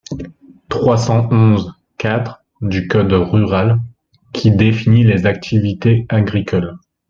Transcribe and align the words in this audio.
trois 0.67 0.97
cent 0.97 1.31
onze-quatre 1.31 2.43
du 2.63 2.87
code 2.87 3.13
rural, 3.13 3.77
qui 4.33 4.49
définit 4.49 5.03
les 5.03 5.27
activités 5.27 6.07
agricoles. 6.09 6.79